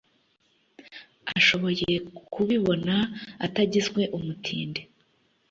ashoboye 1.37 1.91
kubibona 2.33 2.95
atagizwe 3.45 4.01
umutindi 4.17 4.81